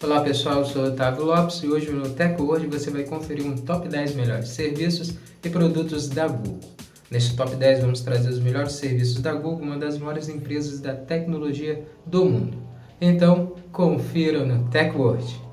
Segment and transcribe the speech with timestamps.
[0.00, 3.88] Olá pessoal, eu sou Otávio Lopes e hoje no TechWord você vai conferir um top
[3.88, 6.60] 10 melhores serviços e produtos da Google.
[7.10, 10.94] Neste top 10 vamos trazer os melhores serviços da Google, uma das maiores empresas da
[10.94, 12.58] tecnologia do mundo.
[13.00, 15.47] Então, confira no TechWord.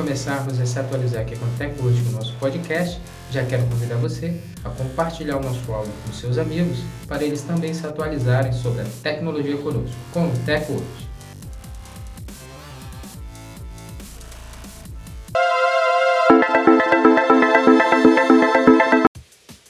[0.00, 2.98] Começarmos a se atualizar aqui com o TechWord no nosso podcast,
[3.30, 7.74] já quero convidar você a compartilhar o nosso áudio com seus amigos para eles também
[7.74, 10.82] se atualizarem sobre a tecnologia conosco, com o TechWord.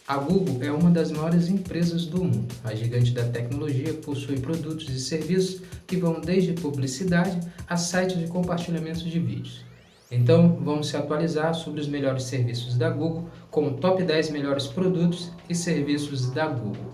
[0.06, 2.54] A Google é uma das maiores empresas do mundo.
[2.62, 8.28] A gigante da tecnologia possui produtos e serviços que vão desde publicidade a sites de
[8.28, 9.69] compartilhamento de vídeos.
[10.10, 14.66] Então, vamos se atualizar sobre os melhores serviços da Google com o top 10 melhores
[14.66, 16.92] produtos e serviços da Google.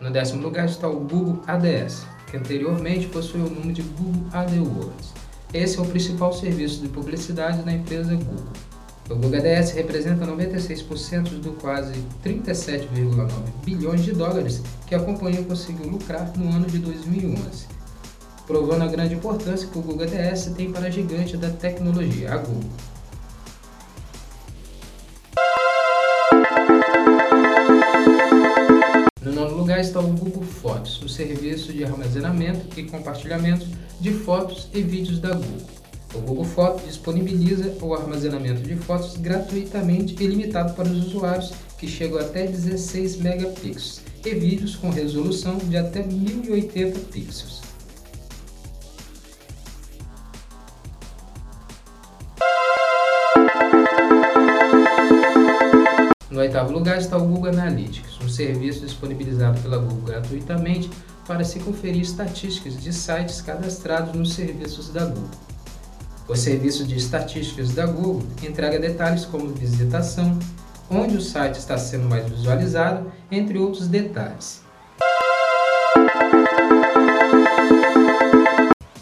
[0.00, 5.12] No décimo lugar está o Google ADS, que anteriormente possuía o nome de Google AdWords.
[5.52, 8.52] Esse é o principal serviço de publicidade da empresa Google.
[9.10, 11.92] O Google ADS representa 96% do quase
[12.24, 13.28] 37,9
[13.64, 17.83] bilhões de dólares que a companhia conseguiu lucrar no ano de 2011
[18.46, 22.36] provando a grande importância que o Google ADS tem para a gigante da tecnologia, a
[22.36, 22.70] Google.
[29.22, 33.66] No nono lugar está o Google Fotos, o serviço de armazenamento e compartilhamento
[33.98, 35.66] de fotos e vídeos da Google.
[36.14, 41.88] O Google Fotos disponibiliza o armazenamento de fotos gratuitamente e limitado para os usuários, que
[41.88, 47.63] chegam até 16 megapixels, e vídeos com resolução de até 1080 pixels.
[56.34, 60.90] No oitavo lugar está o Google Analytics, um serviço disponibilizado pela Google gratuitamente
[61.28, 65.30] para se conferir estatísticas de sites cadastrados nos serviços da Google.
[66.26, 70.36] O serviço de estatísticas da Google entrega detalhes como visitação,
[70.90, 74.60] onde o site está sendo mais visualizado, entre outros detalhes.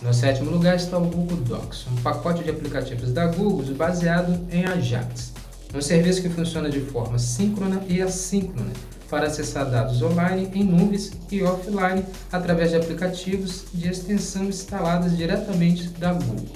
[0.03, 4.67] No sétimo lugar está o Google Docs, um pacote de aplicativos da Google baseado em
[4.67, 5.32] Ajax
[5.75, 8.73] um serviço que funciona de forma síncrona e assíncrona
[9.09, 15.89] para acessar dados online em nuvens e offline através de aplicativos de extensão instalados diretamente
[15.89, 16.47] da Google.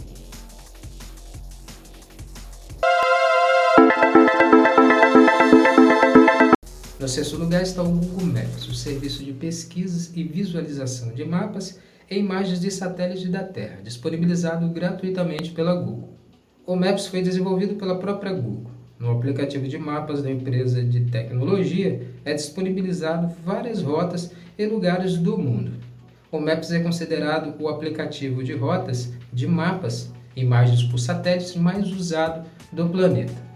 [6.98, 11.78] No sexto lugar está o Google Maps, o serviço de pesquisas e visualização de mapas
[12.10, 16.16] e imagens de satélite da Terra, disponibilizado gratuitamente pela Google.
[16.66, 22.00] O Maps foi desenvolvido pela própria Google no aplicativo de mapas da empresa de tecnologia
[22.24, 25.72] é disponibilizado várias rotas e lugares do mundo.
[26.32, 32.48] O Maps é considerado o aplicativo de rotas de mapas, imagens por satélites mais usado
[32.72, 33.46] do planeta.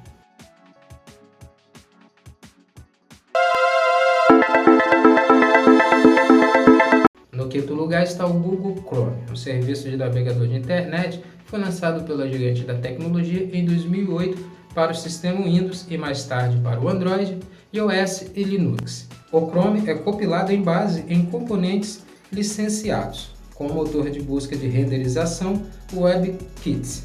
[7.33, 12.05] No quinto lugar está o Google Chrome, um serviço de navegador de internet foi lançado
[12.05, 16.89] pela gigante da tecnologia em 2008 para o sistema Windows e mais tarde para o
[16.89, 17.39] Android,
[17.73, 19.09] iOS e Linux.
[19.33, 24.69] O Chrome é compilado em base em componentes licenciados, com o motor de busca de
[24.69, 25.63] renderização
[25.95, 27.05] WebKit.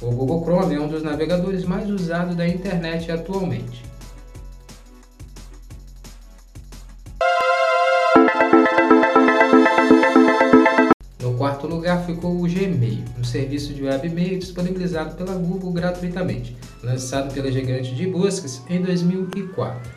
[0.00, 3.91] O Google Chrome é um dos navegadores mais usados da internet atualmente.
[11.72, 17.50] Lugar ficou o Gmail, um serviço de web e-mail disponibilizado pela Google gratuitamente, lançado pela
[17.50, 19.90] gigante de buscas em 2004.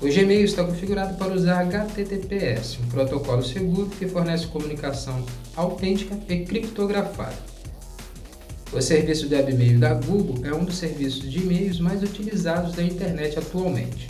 [0.00, 5.24] O Gmail está configurado para usar HTTPS, um protocolo seguro que fornece comunicação
[5.56, 7.36] autêntica e criptografada.
[8.72, 12.82] O serviço de e-mail da Google é um dos serviços de e-mails mais utilizados da
[12.82, 14.06] internet atualmente.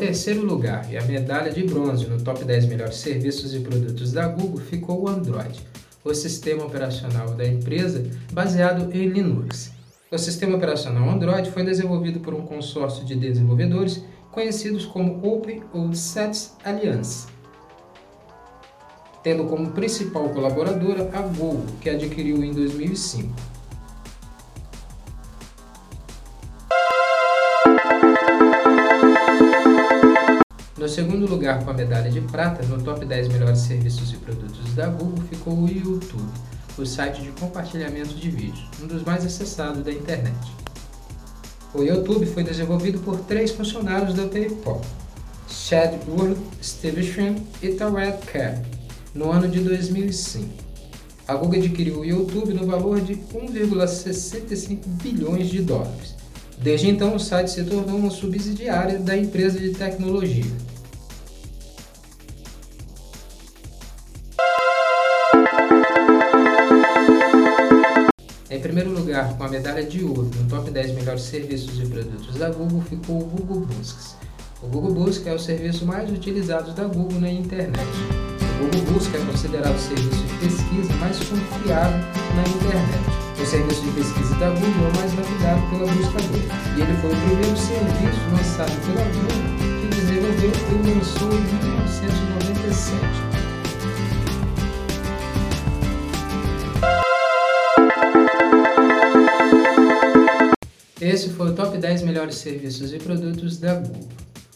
[0.00, 4.26] Terceiro lugar e a medalha de bronze no top 10 melhores serviços e produtos da
[4.28, 5.60] Google ficou o Android,
[6.02, 9.70] o sistema operacional da empresa baseado em Linux.
[10.10, 14.02] O sistema operacional Android foi desenvolvido por um consórcio de desenvolvedores
[14.32, 15.62] conhecidos como Open
[15.92, 17.26] Sets Alliance,
[19.22, 23.49] tendo como principal colaboradora a Google, que adquiriu em 2005.
[30.90, 34.88] Segundo lugar, com a medalha de prata, no top 10 melhores serviços e produtos da
[34.88, 36.28] Google, ficou o YouTube,
[36.76, 40.36] o site de compartilhamento de vídeos, um dos mais acessados da internet.
[41.72, 44.82] O YouTube foi desenvolvido por três funcionários da PayPal,
[45.48, 48.60] Chad Wood, Steve Schramm e Tawed Kerr,
[49.14, 50.48] no ano de 2005.
[51.28, 56.16] A Google adquiriu o YouTube no valor de 1,65 bilhões de dólares.
[56.58, 60.69] Desde então, o site se tornou uma subsidiária da empresa de tecnologia.
[68.60, 72.34] Em primeiro lugar, com a medalha de ouro no top 10 melhores serviços e produtos
[72.34, 74.16] da Google, ficou o Google Buscas.
[74.62, 77.88] O Google Busca é o serviço mais utilizado da Google na internet.
[78.60, 82.00] O Google Busca é considerado o serviço de pesquisa mais confiável
[82.36, 83.00] na internet.
[83.40, 87.10] O serviço de pesquisa da Google é o mais navegado pela buscadora, e ele foi
[87.10, 89.40] o primeiro serviço lançado pela Google
[89.80, 93.39] que desenvolveu e lançou em 1997.
[101.00, 104.06] Esse foi o top 10 melhores serviços e produtos da Google.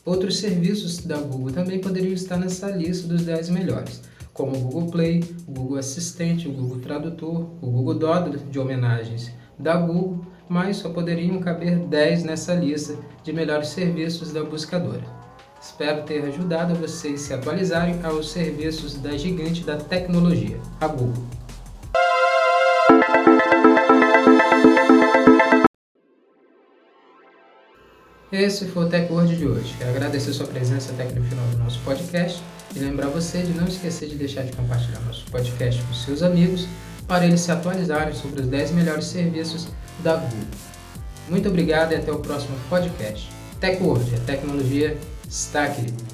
[0.04, 4.02] Outros serviços da Google também poderiam estar nessa lista dos 10 melhores,
[4.34, 9.32] como o Google Play, o Google Assistente, o Google Tradutor, o Google Doodle de homenagens
[9.58, 15.02] da Google, mas só poderiam caber 10 nessa lista de melhores serviços da buscadora.
[15.58, 21.43] Espero ter ajudado a vocês se atualizarem aos serviços da gigante da tecnologia, a Google.
[28.34, 29.72] Esse foi o Tech Word de hoje.
[29.78, 32.42] Quero agradecer sua presença até aqui no final do nosso podcast
[32.74, 36.66] e lembrar você de não esquecer de deixar de compartilhar nosso podcast com seus amigos
[37.06, 39.68] para eles se atualizarem sobre os 10 melhores serviços
[40.02, 40.48] da Google.
[41.28, 43.30] Muito obrigado e até o próximo podcast.
[43.60, 44.98] Tech Word, a tecnologia
[45.28, 46.13] está aqui.